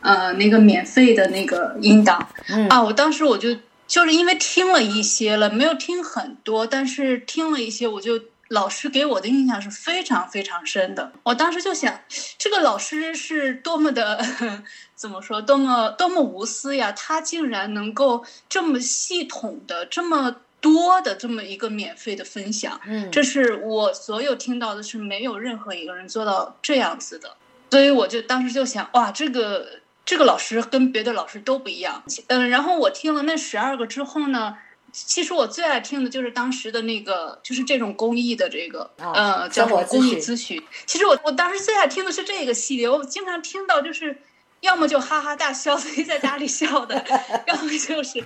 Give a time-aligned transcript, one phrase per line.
[0.00, 11.12] 呃，那个免费的那个音档、嗯啊，我当时我就就是因为听了一些了，没有听很多，但是听了一些，我就老师给我的印象是非常非常深的。
[11.22, 12.00] 我当时就想，
[12.36, 14.24] 这个老师是多么的
[14.96, 16.92] 怎么说，多么多么无私呀！
[16.92, 27.34] 他竟然能够这么系统的、这么多的这么一个免费的分享，嗯，这是我所有听到的是没有任何一个人做到这样子的，
[27.70, 32.02] 所以我就当时就想，哇，这个这个老师跟别的老师都不一样。
[32.28, 34.56] 嗯，然后我听了那十二个之后呢，
[34.92, 40.62] 其实我最爱听的就是当时的那个，就是这种公益的这个，啊呃，叫什么公益咨咨询。
[40.86, 44.18] 其实我我当时最爱听的是这个系列，我经常听到就是。
[44.62, 46.94] 要么就哈哈大笑，自己在家里笑的；
[47.48, 48.22] 要么就是，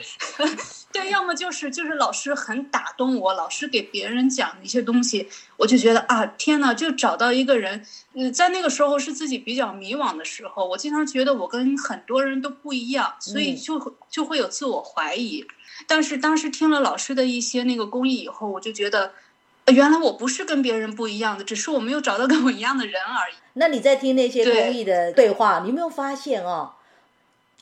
[0.95, 15.45] 对，要么就是就是老师很打动我，老师给别人讲的一些东西，我就觉得啊，天呐，就找到一个人，嗯，在那个时候是自己比较迷惘的时候，我经常觉得我跟很多人都不一样，所以嗯就会就会有自我怀疑。
[15.89, 19.11] 但是当时听了老师的一些那个公益以后，我就觉得，
[19.65, 23.35] 呃原来我不是跟别人不一样的，只是我没有找到跟我一样的人而已。
[23.55, 26.75] 那你在听那些公益的对话，你有没有发现哦？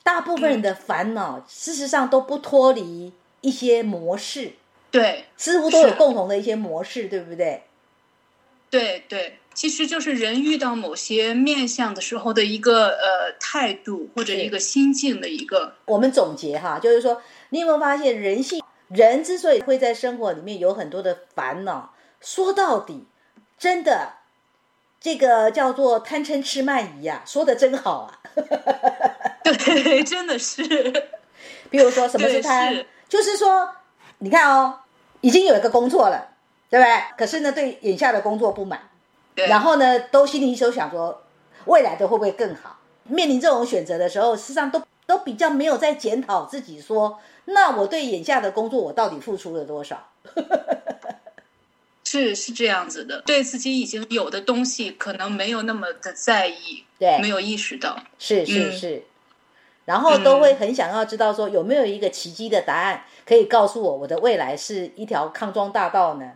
[0.02, 3.12] 大部分人的烦恼，事实上都不脱离
[3.42, 4.52] 一些模式，
[4.90, 7.64] 对，似乎都有共同的一些模式，对不对？
[8.70, 23.04] 对对，其实就是人遇到某些面相的时候的一个呃态度或者一个心境的一个我们总结哈，就是说，你有没有发现，人性人之所以会在生活里面有很多的烦恼，说到底，
[23.58, 24.14] 真的，
[25.00, 28.20] 这个叫做贪嗔痴慢疑啊，说的真好啊。
[29.44, 30.62] 对，真的是。
[31.68, 33.68] 比如说什么是对贪是，就是说，
[34.20, 34.80] 你看哦，
[35.20, 36.28] 已经有一个工作了，
[36.70, 37.02] 对不对？
[37.18, 38.88] 可是呢，对眼下的工作不满，
[39.34, 41.22] 然后呢，都心里都想说，
[41.66, 42.78] 未来的会不会更好？
[43.04, 50.08] 面临这种选择的时候，事实上都都比较没有在检讨自己说，那我对眼下的工作我到底付出了多少？
[52.04, 58.02] 是是这样子的，对自己已经有的东西可能没有那么的在意，对，没有意识到。
[58.18, 59.02] 是是嗯是，
[59.84, 66.32] 然后都会很想要知道说有没有一个奇迹的答案，可以告诉我我的未来是一条康庄大道呢？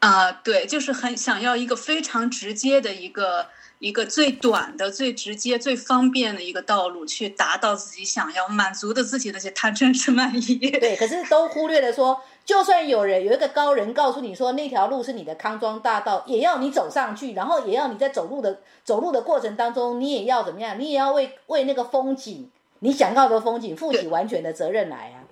[0.00, 3.46] 啊，对，就是很想要一个非常直接的一个
[3.82, 10.56] 一个最短的、最直接、最方便的一个道路，去达到自己想要满足的自己那些贪嗔痴慢疑。
[10.70, 20.78] 对，可是都忽略了说，就算有人有一个高人告诉你说那条路是你的康庄大道，也要你走上去，然后也要你在走路的走路的过程当中，你也要怎么样？
[20.78, 22.48] 你也要为为那个风景，
[22.78, 25.26] 你想要的风景负起完全的责任来啊！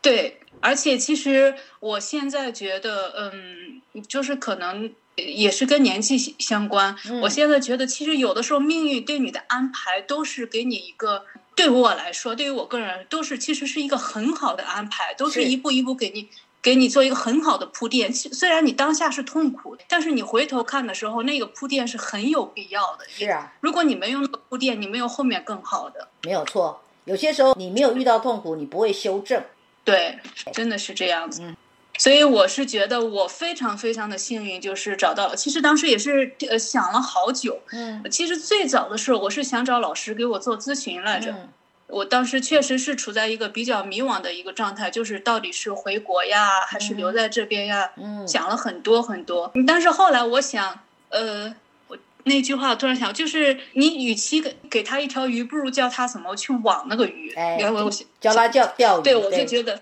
[0.00, 6.96] 对，而且其实我现在觉得，嗯，就是可能也是跟年纪相关。
[7.08, 11.24] 嗯我现在觉得，其实有的时候命运对你的安排都是给你一个，
[11.54, 16.28] 对我来说，对于我个人都是其实是一个很好的安排，都是是一步一步给你。
[16.60, 23.06] 给你做一个很好的铺垫，虽然你当下是痛苦的，但是你回头看的时候，那个铺垫是很有必要的。
[23.08, 26.08] 是啊，如果你没有那个铺垫，你没有后面更好的。
[26.24, 26.82] 没有错。
[27.04, 29.40] 有些时候你没有遇到痛苦，你不会修正。
[29.84, 30.18] 对，
[30.52, 31.42] 真的是这样子。
[31.42, 31.56] 嗯
[31.98, 35.36] 所以我是觉得我非常非常的幸运，就是找到了。
[35.36, 37.60] 其实当时也是呃想了好久。
[37.72, 41.32] 嗯其实最早的时候，我是想找老师给我做咨询来着。
[41.32, 41.48] 嗯
[41.88, 47.90] 我当时确实是处在一个比较迷惘的一个状态，就是到底是回国呀，还是留在这边呀？
[47.96, 49.50] 嗯，想了很多很多。
[49.66, 51.54] 但是后来我想，呃，
[51.86, 57.32] 我那句话我突然想，就是你与其给给他一条鱼，不如教他怎么去网那个鱼。
[57.32, 59.80] 哎然后我教他钓钓鱼，对，我就觉得，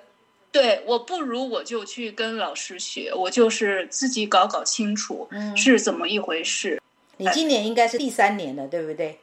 [0.52, 6.80] 对我不如我就去跟老师学，我就是自己搞搞清楚嗯是怎么一回事。
[7.18, 9.18] 你今年应该是第三年了，对不对？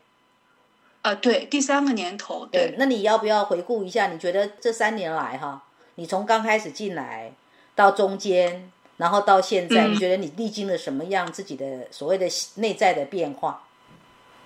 [1.01, 4.07] 啊、对，第三个年头，对，那你要不要回顾一下？
[4.07, 5.63] 你觉得这三年来哈，
[5.95, 7.33] 你从刚开始进来
[7.75, 13.67] 到中间，然后到现在，嗯你觉得你历经了什么样自己的所谓的内在的变化？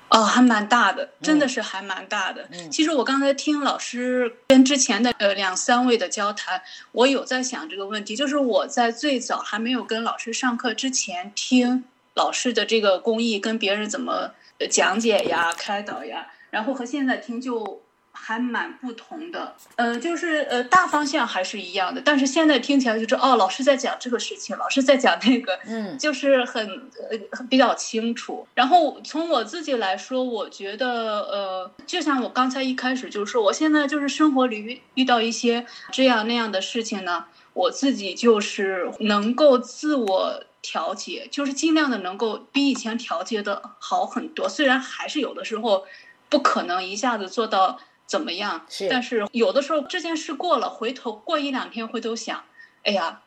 [0.09, 2.47] 哦，还蛮大的，真的是还蛮大的。
[2.71, 6.61] 其实我刚才听老师跟之前的呃两三位的交谈，
[6.93, 11.83] 我有在想这个问题，就是我在最早还没有跟老师上课之前，听
[12.13, 17.81] 老师的这个公益跟别人怎么呃讲解呀、开导呀，然后和现在听就
[18.19, 19.55] 还蛮不同的。
[19.75, 26.65] 呃，就是呃大方向还是一样的，但是现在听起来就是哦，老师在讲这个事情，老师在讲那个，嗯就是很
[27.09, 28.47] 呃比较清楚。
[28.53, 40.43] 然后从我自己来说，我觉得呃，就像我刚才一开始就说，我现在就是生活里遇遇到一些这样那样的事情呢，我自己就是能够自我。
[40.59, 45.85] 调节就是尽量的能够比以前调节的好很多，虽然还是有的时候
[46.27, 48.65] 不可能一下子做到怎么样。
[48.67, 52.43] 是，但是有的时候这件事过了，回头过一两天回头想，
[52.83, 53.21] 哎呀，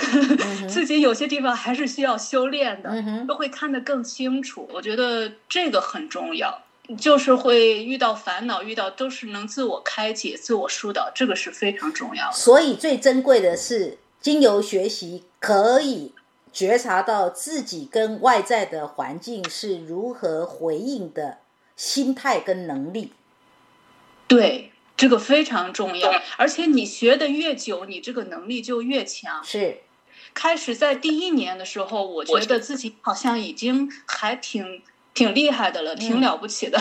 [0.66, 2.90] 自己有些地方还是需要修炼的，
[3.28, 4.66] 都会看得更清楚。
[4.72, 6.62] 我觉得这个很重要，
[6.96, 12.32] 就是会遇到烦恼，遇到都是能自我开解、自我疏导，这个是非常重要的。
[12.32, 16.12] 所以最珍贵的是，经由学习可以。
[16.52, 21.36] 觉察到自己跟外在的环境是如何回应的
[21.76, 23.12] 心态跟能力，
[24.26, 26.12] 对这个非常重要。
[26.36, 29.42] 而且你学的越久，你这个能力就越强。
[29.44, 29.78] 是，
[30.34, 34.82] 开始在第一年的时候，我觉得自己好像已经还挺
[35.14, 36.78] 挺厉害的了，挺了不起的，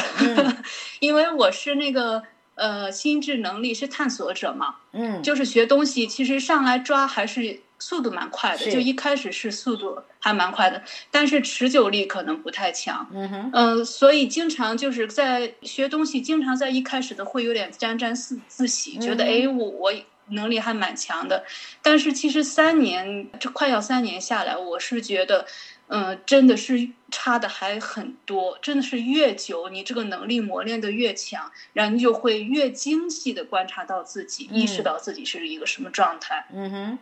[0.99, 2.23] 因为我是那个
[2.55, 7.61] 呃心智能力是探索者嘛，嗯，就是学东西，其实上来抓还是。
[7.77, 10.81] 速度蛮快的，就一开始是速度还蛮快的，
[11.11, 13.07] 但是持久力可能不太强。
[13.13, 19.93] 嗯哼，嗯，所以经常就是在学东西，经常在一开始的会有点沾沾自自喜，觉得哎，我我
[20.29, 21.43] 能力还蛮强的。
[21.81, 25.45] 但是其实三年，这快要三年下来，我是觉得，
[25.87, 28.57] 嗯，真的是差的还很多。
[28.61, 36.47] 真的是越久，你这个能力磨练的越强，然后你就会越精细的观察到自己，意识到自己是一个什么状态。
[36.51, 36.99] 嗯哼。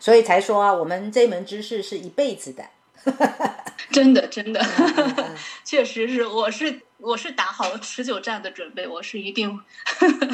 [0.00, 2.64] 所以才说啊，我们这门知识是一辈子的，
[3.90, 4.64] 真 的真的，
[5.64, 9.58] 确实是，我是我是打好了持久战的准备，我是一定。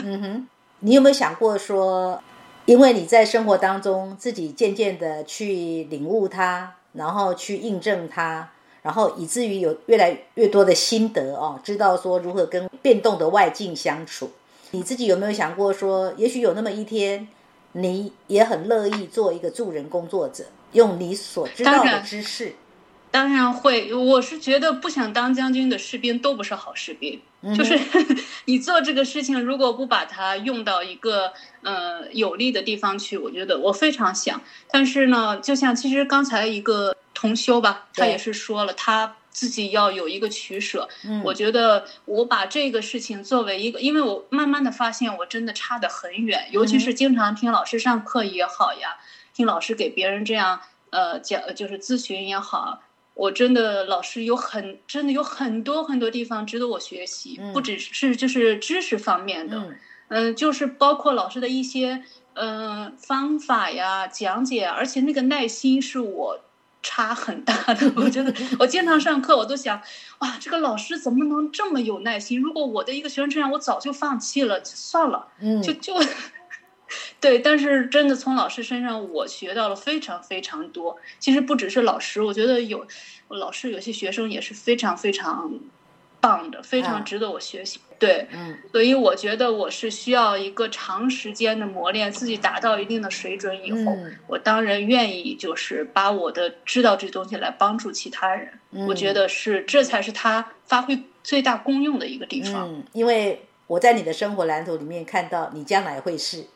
[0.05, 0.49] 嗯哼，
[0.81, 2.23] 你有没有想过说，
[2.67, 8.51] 因为你在生活当中自己渐渐的去领悟它，然后去印证它，
[8.83, 14.31] 然后以至于有越来越多的心得哦，知道说如何跟变动的外境相处。
[14.73, 17.29] 你自己有没有想过说，也许有那么一天？
[17.75, 22.55] 你也很乐意做一个助人工作者，用你所知道的知识。
[23.11, 27.21] 当然会，我是觉得不想当将军的士兵都不是好士兵。
[27.57, 27.79] 就是
[28.47, 31.33] 你做这个事情，如果不把它用到一个
[31.63, 34.41] 呃有利的地方去，我觉得我非常想。
[34.71, 39.17] 但是呢，就像其实刚才一个同修吧，他也是说了他。
[39.35, 40.89] 自己要有一个取舍，
[41.25, 48.97] 我觉得我把这个事情作为一个，因为我慢慢的发现我真的差得很远，尤其是经常听老师上课也好呀，
[49.35, 50.61] 听老师给别人这样
[50.91, 52.81] 呃讲就是咨询也好，
[53.15, 59.77] 我真的老师有很真的有很多很多地方值得我学习，不只是就是知识方面的，
[60.09, 62.05] 嗯，就是包括老师的一些
[62.35, 66.41] 嗯方法呀讲解，而且那个耐心是我。
[66.85, 69.81] 差很大的，我觉得 我经常上课，我都想，
[70.19, 72.41] 哇，这个老师怎么能这么有耐心？
[72.41, 75.95] 如果我的一个学生这样，我早就放弃了，算了，嗯，就就，
[77.21, 77.39] 对。
[77.39, 80.99] 但是真的从老师身上，我学到了非常非常多。
[81.19, 82.87] 其实不只是老师，我觉得有
[83.29, 85.59] 老师，有些学生也是非常非常。
[86.25, 87.79] 棒的，非常值得我学习。
[87.99, 93.93] 对，嗯，所以我觉得我是需要一个长时间的磨练，自己达到一定的水准以后，
[94.27, 98.49] 我当然愿意就是把我的知道这东西来帮助其他人。
[98.89, 102.69] 我觉得是这才是他发挥最大功用的一个地方。
[102.69, 106.47] 嗯，因为我在你的生活蓝图里面看到你将来会是，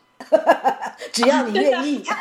[1.13, 2.03] 只要你愿意。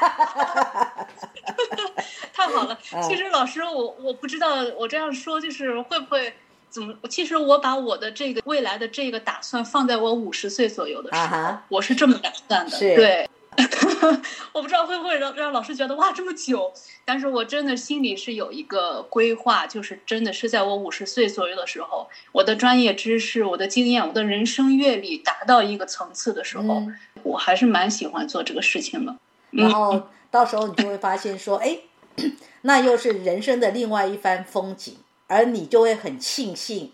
[2.33, 6.33] 太好了， 其实老师，我我不知道我这样说就是会不会。
[6.71, 6.95] 怎么？
[7.09, 12.79] 其实我把我的这个未来的这个打算放在我五十岁左右的时候，我是这么打算的。
[12.79, 13.29] 对，
[14.53, 16.73] 我不知道会不会让让老师觉得哇这么久，
[17.05, 26.83] 但是我真的心里是有一个规划，就是真的是在我五十岁左右的时候，我的专业知识、我的经验、我的人生阅历达到一个层次的时候，
[27.23, 29.17] 我还是蛮喜欢做这个事情的。
[29.51, 31.79] 然后到时候你就会发现说，哎，
[32.63, 34.97] 那又是人生的另外一番风景。
[35.29, 36.91] 而你就会很庆幸，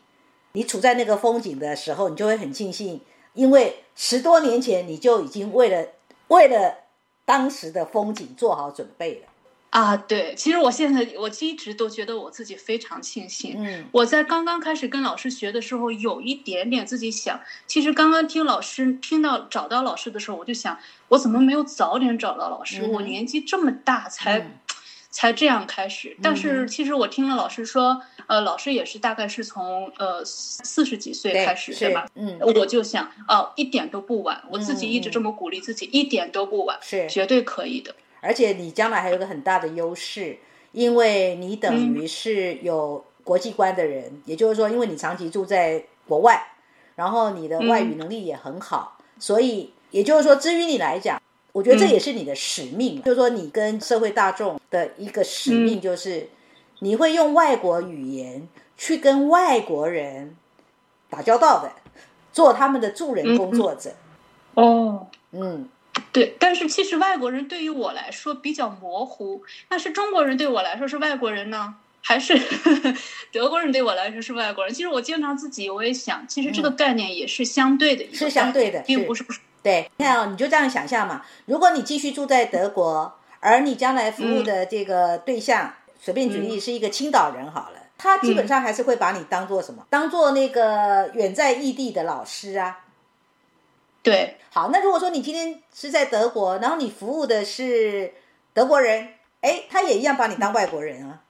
[0.52, 3.00] 你处在那个风景的时候，你就会很庆幸，
[3.32, 5.86] 因为十多年前你就已经为了
[6.28, 6.84] 为了
[7.24, 9.28] 当时的风景做好准备了。
[9.70, 13.54] 啊，对，其实我现在我一直都觉得我自己非常庆幸。
[13.56, 22.86] 嗯，我在刚刚开始跟老师学的时候，有一点点自己想，其实刚刚听老师听到找到老师的时候，我就想，我怎么没有早点找到老师？
[22.86, 24.60] 我年纪这么大才。
[25.14, 32.08] 才这样开始，但是其实我听了老师说，呃，老师也是大概是从呃四十几岁开始，对吧？
[32.16, 37.94] 嗯，我就想，哦，一点都不晚，我自己一直这么鼓励自己，一点都不晚，是绝对可以的。
[38.20, 40.36] 而且你将来还有个很大的优势，
[40.72, 46.44] 因为你等于是有国际观的人，也就是说，因为你长期住在国外，
[46.96, 51.22] 然后你的外语能力也很好，所以也就是说，至于你来讲。
[51.54, 56.28] 我觉得这也是你的使命，就是说你跟社会大众的一个使命，就是
[56.80, 60.34] 你会用外国语言去跟外国人
[61.08, 61.70] 打交道的，
[62.32, 63.94] 做他们的助人工作者。
[64.54, 65.68] 哦，嗯，
[66.10, 66.34] 对。
[66.40, 72.36] 但是其实外国人对于我来说比较模糊，但是中国人对我来说是外国人呢，还是
[73.30, 74.74] 德国人对我来说是外国人？
[74.74, 79.24] 其实我经常自己我也想，其实这个概念也是相对的，是相对的，并不是。
[79.64, 81.24] 对，你看哦，你就这样想象嘛。
[81.46, 89.86] 如果你继续住在德国，而你将来服务的这个对象，随便举例是一个青岛人好了，他基本上还是会把你当做什么？
[89.88, 92.80] 当做那个远在异地的老师啊。
[94.02, 98.12] 对，好，那如果说你今天是在德国，然后你服务的是
[98.52, 99.08] 德国人，
[99.40, 101.22] 哎，他也一样把你当外国人啊。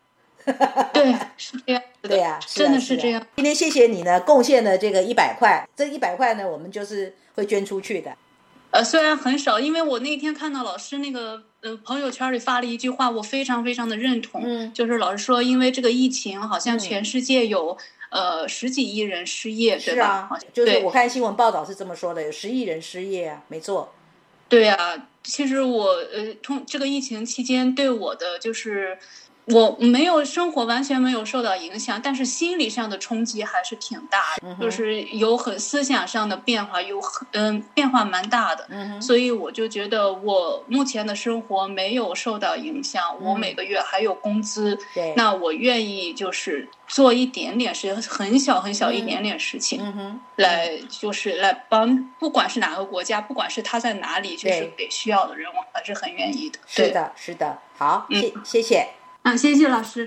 [0.93, 1.81] 对，是这样。
[2.03, 3.25] 对呀，真的是这样。
[3.37, 8.11] 今天谢谢你呢，贡献了这个一百块，这一百块呢，我们就是会捐出去的。
[8.75, 14.43] 呃，虽然很少，因为我那天看到老师那个呃朋友圈里发了一句话，我非常非常的认同。
[14.45, 17.79] 嗯，就是老师说，因为这个疫情，好像全世界有
[18.11, 20.29] 呃十几亿人失业，对吧？
[20.29, 23.95] 是啊，就是我看新闻报道是这么说的，有十亿人失业啊，没错。
[24.49, 28.99] 对呀，其实我呃，通这个疫情期间对我的就是。
[29.47, 38.67] 我没有生活完全没有受到影响，但是心理上的冲击还是挺大的，就是有很思想上的变化，有很嗯变化蛮大的，
[39.01, 44.79] 所以我就觉得我目前的生活没有受到影响，我每个月还有工资，
[45.17, 56.59] 那我愿意就是做一点点事，很小很小一点点事情，来就是来帮，不管是哪个国家，不管是他在哪里，就是给需要的人，我还是很愿意的。
[56.67, 58.89] 是的，是的，好，谢谢谢。
[59.25, 60.07] 啊，谢谢老师。